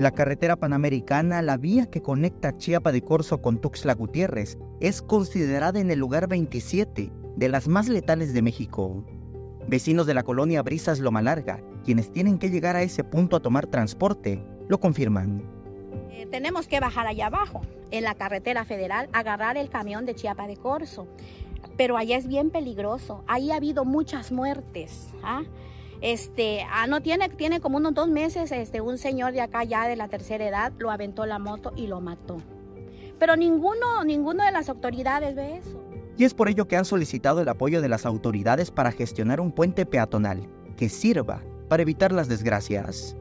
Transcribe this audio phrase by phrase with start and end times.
[0.00, 5.78] La carretera panamericana, la vía que conecta Chiapa de Corzo con Tuxtla Gutiérrez, es considerada
[5.78, 9.04] en el lugar 27 de las más letales de México.
[9.68, 13.40] Vecinos de la colonia Brisas Loma Larga, quienes tienen que llegar a ese punto a
[13.40, 15.42] tomar transporte, lo confirman.
[16.12, 17.60] Eh, tenemos que bajar allá abajo,
[17.90, 21.08] en la carretera federal, agarrar el camión de Chiapa de Corzo.
[21.76, 23.22] Pero allá es bien peligroso.
[23.26, 25.08] Ahí ha habido muchas muertes.
[25.22, 25.42] ¿ah?
[26.00, 29.86] Este, ah, no tiene, tiene como unos dos meses, este, un señor de acá ya
[29.86, 32.38] de la tercera edad lo aventó la moto y lo mató.
[33.18, 35.78] Pero ninguno, ninguno de las autoridades ve eso.
[36.16, 39.52] Y es por ello que han solicitado el apoyo de las autoridades para gestionar un
[39.52, 43.16] puente peatonal que sirva para evitar las desgracias.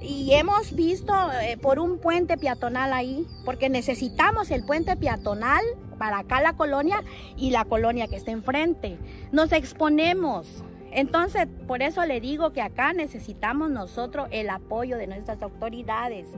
[0.00, 1.12] Y hemos visto
[1.42, 5.62] eh, por un puente peatonal ahí, porque necesitamos el puente peatonal
[5.98, 7.02] para acá la colonia
[7.36, 8.98] y la colonia que está enfrente.
[9.32, 15.42] Nos exponemos, entonces, por eso le digo que acá necesitamos nosotros el apoyo de nuestras
[15.42, 16.28] autoridades.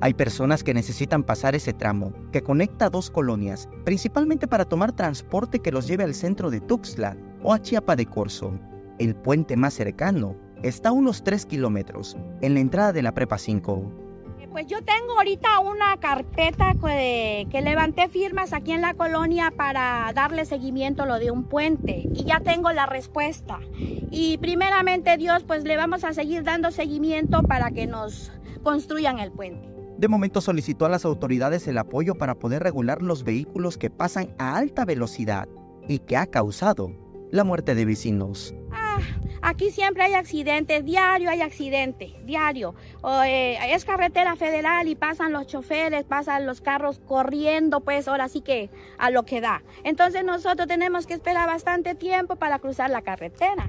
[0.00, 5.58] Hay personas que necesitan pasar ese tramo, que conecta dos colonias, principalmente para tomar transporte
[5.58, 8.58] que los lleve al centro de Tuxtla o a Chiapa de Corzo.
[8.98, 13.38] El puente más cercano está a unos 3 kilómetros, en la entrada de la Prepa
[13.38, 14.08] 5.
[14.58, 20.44] Pues yo tengo ahorita una carpeta que, levanté firmas aquí en la colonia para darle
[20.46, 23.60] seguimiento a lo de un puente y ya tengo la respuesta.
[24.10, 29.30] Y primeramente Dios, pues le vamos a seguir dando seguimiento para que nos construyan el
[29.30, 29.68] puente.
[29.98, 34.34] De momento solicitó a las autoridades el apoyo para poder regular los vehículos que pasan
[34.38, 35.48] a alta velocidad
[35.88, 36.92] y que ha causado
[37.30, 38.54] la muerte de vecinos.
[38.70, 38.98] Ah,
[39.42, 42.74] aquí siempre hay accidentes, diario hay accidente, diario.
[43.26, 48.40] Eh, es carretera federal y pasan los choferes, pasan los carros corriendo, pues ahora sí
[48.40, 49.62] que a lo que da.
[49.84, 53.68] Entonces nosotros tenemos que esperar bastante tiempo para cruzar la carretera.